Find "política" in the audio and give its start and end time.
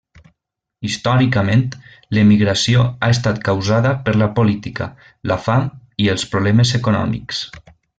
4.41-4.91